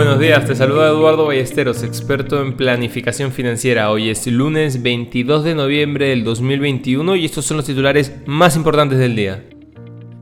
buenos 0.00 0.18
días, 0.18 0.46
te 0.46 0.56
saluda 0.56 0.88
Eduardo 0.88 1.26
Ballesteros, 1.26 1.82
experto 1.82 2.40
en 2.40 2.56
planificación 2.56 3.32
financiera. 3.32 3.90
Hoy 3.90 4.08
es 4.08 4.26
lunes 4.26 4.82
22 4.82 5.44
de 5.44 5.54
noviembre 5.54 6.08
del 6.08 6.24
2021 6.24 7.16
y 7.16 7.26
estos 7.26 7.44
son 7.44 7.58
los 7.58 7.66
titulares 7.66 8.14
más 8.24 8.56
importantes 8.56 8.98
del 8.98 9.14
día. 9.14 9.44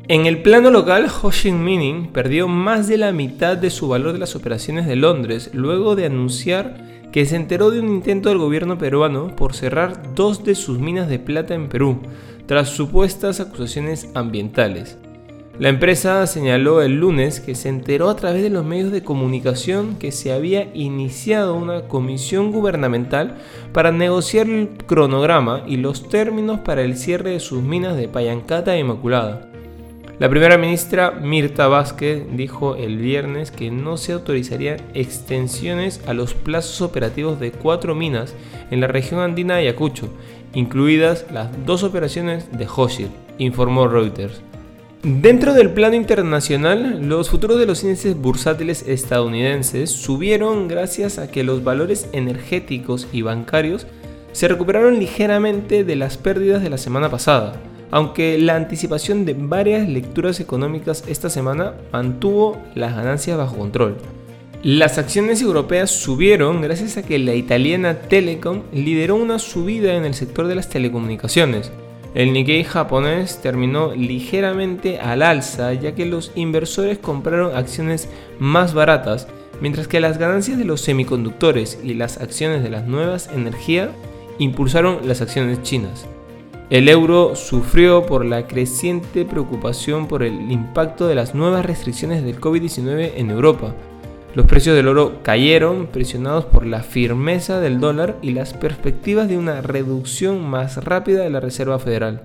En 0.08 0.26
el 0.26 0.42
plano 0.42 0.72
local, 0.72 1.06
Ho 1.22 1.30
Chi 1.30 1.52
Minh 1.52 2.10
perdió 2.12 2.48
más 2.48 2.88
de 2.88 2.98
la 2.98 3.12
mitad 3.12 3.56
de 3.56 3.70
su 3.70 3.86
valor 3.86 4.14
de 4.14 4.18
las 4.18 4.34
operaciones 4.34 4.84
de 4.84 4.96
Londres 4.96 5.50
luego 5.52 5.94
de 5.94 6.06
anunciar 6.06 7.08
que 7.12 7.24
se 7.24 7.36
enteró 7.36 7.70
de 7.70 7.78
un 7.78 7.88
intento 7.88 8.30
del 8.30 8.38
gobierno 8.38 8.78
peruano 8.78 9.36
por 9.36 9.54
cerrar 9.54 10.12
dos 10.16 10.42
de 10.42 10.56
sus 10.56 10.80
minas 10.80 11.08
de 11.08 11.20
plata 11.20 11.54
en 11.54 11.68
Perú, 11.68 12.00
tras 12.46 12.70
supuestas 12.70 13.38
acusaciones 13.38 14.10
ambientales. 14.16 14.98
La 15.58 15.70
empresa 15.70 16.24
señaló 16.28 16.82
el 16.82 17.00
lunes 17.00 17.40
que 17.40 17.56
se 17.56 17.68
enteró 17.68 18.10
a 18.10 18.14
través 18.14 18.42
de 18.42 18.50
los 18.50 18.64
medios 18.64 18.92
de 18.92 19.02
comunicación 19.02 19.96
que 19.98 20.12
se 20.12 20.32
había 20.32 20.70
iniciado 20.72 21.56
una 21.56 21.88
comisión 21.88 22.52
gubernamental 22.52 23.38
para 23.72 23.90
negociar 23.90 24.48
el 24.48 24.68
cronograma 24.86 25.64
y 25.66 25.78
los 25.78 26.08
términos 26.08 26.60
para 26.60 26.82
el 26.82 26.96
cierre 26.96 27.32
de 27.32 27.40
sus 27.40 27.60
minas 27.60 27.96
de 27.96 28.06
Payancata 28.06 28.76
e 28.76 28.78
Inmaculada. 28.78 29.50
La 30.20 30.28
primera 30.28 30.58
ministra 30.58 31.10
Mirta 31.10 31.66
Vázquez 31.66 32.24
dijo 32.36 32.76
el 32.76 32.98
viernes 32.98 33.50
que 33.50 33.72
no 33.72 33.96
se 33.96 34.12
autorizarían 34.12 34.80
extensiones 34.94 36.00
a 36.06 36.14
los 36.14 36.34
plazos 36.34 36.82
operativos 36.82 37.40
de 37.40 37.50
cuatro 37.50 37.96
minas 37.96 38.32
en 38.70 38.80
la 38.80 38.86
región 38.86 39.20
andina 39.20 39.54
de 39.54 39.62
Ayacucho, 39.62 40.08
incluidas 40.54 41.26
las 41.32 41.48
dos 41.66 41.82
operaciones 41.82 42.56
de 42.56 42.68
Hoshir, 42.68 43.08
informó 43.38 43.88
Reuters. 43.88 44.47
Dentro 45.04 45.54
del 45.54 45.70
plano 45.70 45.94
internacional, 45.94 47.08
los 47.08 47.30
futuros 47.30 47.60
de 47.60 47.66
los 47.66 47.84
índices 47.84 48.16
bursátiles 48.16 48.82
estadounidenses 48.88 49.90
subieron 49.90 50.66
gracias 50.66 51.18
a 51.18 51.30
que 51.30 51.44
los 51.44 51.62
valores 51.62 52.08
energéticos 52.10 53.06
y 53.12 53.22
bancarios 53.22 53.86
se 54.32 54.48
recuperaron 54.48 54.98
ligeramente 54.98 55.84
de 55.84 55.94
las 55.94 56.18
pérdidas 56.18 56.64
de 56.64 56.70
la 56.70 56.78
semana 56.78 57.08
pasada, 57.08 57.60
aunque 57.92 58.38
la 58.38 58.56
anticipación 58.56 59.24
de 59.24 59.34
varias 59.34 59.88
lecturas 59.88 60.40
económicas 60.40 61.04
esta 61.06 61.30
semana 61.30 61.74
mantuvo 61.92 62.60
las 62.74 62.96
ganancias 62.96 63.38
bajo 63.38 63.56
control. 63.56 63.98
Las 64.64 64.98
acciones 64.98 65.40
europeas 65.40 65.92
subieron 65.92 66.60
gracias 66.60 66.96
a 66.96 67.04
que 67.04 67.20
la 67.20 67.36
italiana 67.36 68.00
Telecom 68.00 68.62
lideró 68.72 69.14
una 69.14 69.38
subida 69.38 69.94
en 69.94 70.04
el 70.04 70.14
sector 70.14 70.48
de 70.48 70.56
las 70.56 70.68
telecomunicaciones, 70.68 71.70
el 72.18 72.32
Nikkei 72.32 72.64
japonés 72.64 73.40
terminó 73.40 73.94
ligeramente 73.94 74.98
al 74.98 75.22
alza 75.22 75.72
ya 75.74 75.94
que 75.94 76.04
los 76.04 76.32
inversores 76.34 76.98
compraron 76.98 77.56
acciones 77.56 78.08
más 78.40 78.74
baratas, 78.74 79.28
mientras 79.60 79.86
que 79.86 80.00
las 80.00 80.18
ganancias 80.18 80.58
de 80.58 80.64
los 80.64 80.80
semiconductores 80.80 81.78
y 81.80 81.94
las 81.94 82.20
acciones 82.20 82.64
de 82.64 82.70
las 82.70 82.88
nuevas 82.88 83.30
energías 83.32 83.90
impulsaron 84.38 85.06
las 85.06 85.20
acciones 85.20 85.62
chinas. 85.62 86.06
El 86.70 86.88
euro 86.88 87.36
sufrió 87.36 88.04
por 88.04 88.24
la 88.24 88.48
creciente 88.48 89.24
preocupación 89.24 90.08
por 90.08 90.24
el 90.24 90.50
impacto 90.50 91.06
de 91.06 91.14
las 91.14 91.36
nuevas 91.36 91.64
restricciones 91.64 92.24
del 92.24 92.40
COVID-19 92.40 93.12
en 93.14 93.30
Europa, 93.30 93.76
los 94.34 94.46
precios 94.46 94.76
del 94.76 94.88
oro 94.88 95.20
cayeron 95.22 95.86
presionados 95.86 96.44
por 96.44 96.66
la 96.66 96.82
firmeza 96.82 97.60
del 97.60 97.80
dólar 97.80 98.16
y 98.22 98.32
las 98.32 98.52
perspectivas 98.54 99.28
de 99.28 99.38
una 99.38 99.62
reducción 99.62 100.48
más 100.48 100.84
rápida 100.84 101.22
de 101.22 101.30
la 101.30 101.40
Reserva 101.40 101.78
Federal. 101.78 102.22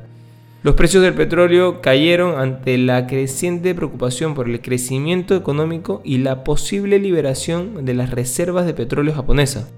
Los 0.64 0.76
precios 0.76 1.04
del 1.04 1.14
petróleo 1.14 1.82
cayeron 1.82 2.40
ante 2.40 2.78
la 2.78 3.08
creciente 3.08 3.76
preocupación 3.76 4.34
por 4.34 4.48
el 4.48 4.62
crecimiento 4.62 5.36
económico 5.36 6.02
y 6.06 6.20
la 6.20 6.44
posible 6.44 7.00
liberación 7.00 7.86
de 7.86 7.94
las 7.94 8.12
reservas 8.12 8.66
de 8.66 8.74
petróleo 8.74 9.14
japonesa. 9.14 9.70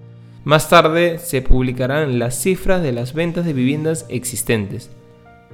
Más 0.44 0.70
tarde 0.70 1.18
se 1.18 1.42
publicarán 1.42 2.20
las 2.20 2.40
cifras 2.40 2.84
de 2.84 2.92
las 2.92 3.16
ventas 3.16 3.46
de 3.46 3.54
viviendas 3.54 4.06
existentes. 4.10 4.92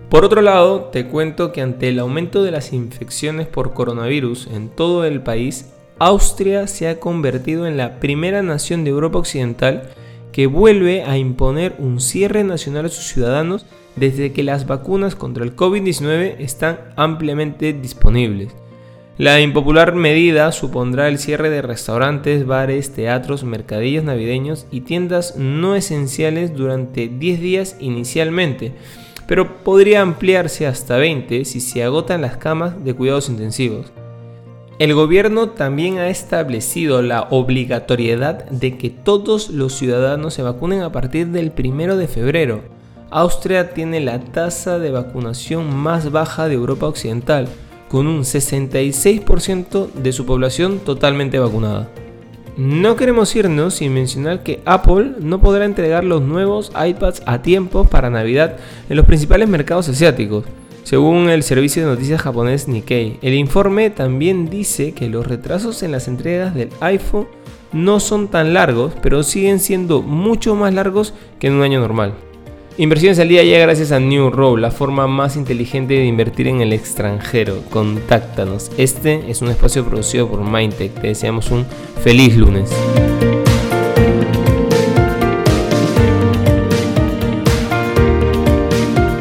Por 0.09 0.25
otro 0.25 0.41
lado, 0.41 0.89
te 0.91 1.07
cuento 1.07 1.53
que 1.53 1.61
ante 1.61 1.87
el 1.87 1.99
aumento 1.99 2.43
de 2.43 2.51
las 2.51 2.73
infecciones 2.73 3.47
por 3.47 3.73
coronavirus 3.73 4.47
en 4.47 4.67
todo 4.67 5.05
el 5.05 5.21
país, 5.21 5.71
Austria 6.03 6.65
se 6.65 6.87
ha 6.87 6.99
convertido 6.99 7.67
en 7.67 7.77
la 7.77 7.99
primera 7.99 8.41
nación 8.41 8.83
de 8.83 8.89
Europa 8.89 9.19
Occidental 9.19 9.91
que 10.31 10.47
vuelve 10.47 11.03
a 11.03 11.19
imponer 11.19 11.75
un 11.77 12.01
cierre 12.01 12.43
nacional 12.43 12.87
a 12.87 12.89
sus 12.89 13.05
ciudadanos 13.05 13.67
desde 13.95 14.33
que 14.33 14.41
las 14.41 14.65
vacunas 14.65 15.13
contra 15.13 15.43
el 15.43 15.55
COVID-19 15.55 16.37
están 16.39 16.79
ampliamente 16.95 17.71
disponibles. 17.73 18.51
La 19.19 19.41
impopular 19.41 19.93
medida 19.93 20.51
supondrá 20.51 21.07
el 21.07 21.19
cierre 21.19 21.51
de 21.51 21.61
restaurantes, 21.61 22.47
bares, 22.47 22.93
teatros, 22.93 23.43
mercadillos 23.43 24.03
navideños 24.03 24.65
y 24.71 24.81
tiendas 24.81 25.35
no 25.37 25.75
esenciales 25.75 26.55
durante 26.55 27.09
10 27.09 27.39
días 27.39 27.77
inicialmente, 27.79 28.71
pero 29.27 29.63
podría 29.63 30.01
ampliarse 30.01 30.65
hasta 30.65 30.97
20 30.97 31.45
si 31.45 31.61
se 31.61 31.83
agotan 31.83 32.23
las 32.23 32.37
camas 32.37 32.83
de 32.83 32.95
cuidados 32.95 33.29
intensivos. 33.29 33.91
El 34.79 34.93
gobierno 34.95 35.49
también 35.49 35.99
ha 35.99 36.09
establecido 36.09 37.01
la 37.01 37.27
obligatoriedad 37.29 38.45
de 38.49 38.77
que 38.77 38.89
todos 38.89 39.49
los 39.49 39.73
ciudadanos 39.73 40.33
se 40.33 40.41
vacunen 40.41 40.81
a 40.81 40.91
partir 40.91 41.27
del 41.27 41.51
1 41.55 41.97
de 41.97 42.07
febrero. 42.07 42.61
Austria 43.11 43.73
tiene 43.73 43.99
la 43.99 44.19
tasa 44.19 44.79
de 44.79 44.89
vacunación 44.89 45.75
más 45.75 46.11
baja 46.11 46.47
de 46.47 46.55
Europa 46.55 46.87
Occidental, 46.87 47.47
con 47.89 48.07
un 48.07 48.21
66% 48.21 49.91
de 49.91 50.13
su 50.13 50.25
población 50.25 50.79
totalmente 50.79 51.37
vacunada. 51.37 51.89
No 52.57 52.95
queremos 52.95 53.35
irnos 53.35 53.75
sin 53.75 53.93
mencionar 53.93 54.43
que 54.43 54.61
Apple 54.65 55.13
no 55.19 55.41
podrá 55.41 55.65
entregar 55.65 56.03
los 56.03 56.21
nuevos 56.21 56.71
iPads 56.75 57.21
a 57.25 57.41
tiempo 57.41 57.83
para 57.83 58.09
Navidad 58.09 58.57
en 58.89 58.97
los 58.97 59.05
principales 59.05 59.47
mercados 59.47 59.89
asiáticos 59.89 60.45
según 60.83 61.29
el 61.29 61.43
servicio 61.43 61.83
de 61.83 61.89
noticias 61.89 62.21
japonés 62.21 62.67
Nikkei. 62.67 63.17
El 63.21 63.33
informe 63.33 63.89
también 63.89 64.49
dice 64.49 64.93
que 64.93 65.09
los 65.09 65.27
retrasos 65.27 65.83
en 65.83 65.91
las 65.91 66.07
entregas 66.07 66.55
del 66.55 66.69
iPhone 66.79 67.27
no 67.73 67.99
son 67.99 68.27
tan 68.27 68.53
largos, 68.53 68.93
pero 69.01 69.23
siguen 69.23 69.59
siendo 69.59 70.01
mucho 70.01 70.55
más 70.55 70.73
largos 70.73 71.13
que 71.39 71.47
en 71.47 71.53
un 71.53 71.63
año 71.63 71.79
normal. 71.79 72.13
Inversiones 72.77 73.19
al 73.19 73.27
día 73.27 73.43
ya 73.43 73.59
gracias 73.59 73.91
a 73.91 73.99
New 73.99 74.29
Row, 74.29 74.55
la 74.57 74.71
forma 74.71 75.05
más 75.05 75.35
inteligente 75.35 75.93
de 75.93 76.05
invertir 76.05 76.47
en 76.47 76.61
el 76.61 76.73
extranjero. 76.73 77.61
Contáctanos. 77.69 78.71
Este 78.77 79.29
es 79.29 79.41
un 79.41 79.49
espacio 79.49 79.85
producido 79.85 80.29
por 80.29 80.41
Mindtech. 80.41 80.93
Te 80.93 81.07
deseamos 81.07 81.51
un 81.51 81.65
feliz 82.01 82.35
lunes. 82.37 82.71